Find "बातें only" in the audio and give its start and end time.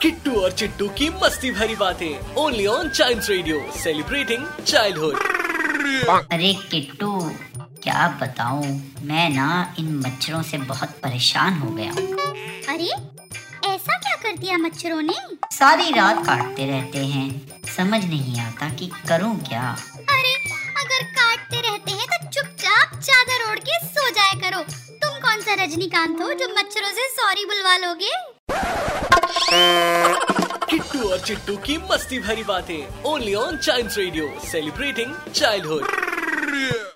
1.76-2.66, 32.44-33.34